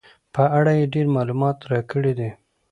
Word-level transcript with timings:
په 0.33 0.43
اړه 0.57 0.71
یې 0.79 0.85
ډېر 0.93 1.07
معلومات 1.15 1.57
راکړي 1.71 2.13
دي. 2.19 2.29